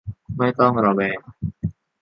[0.37, 1.19] ไม่ต้องระแวง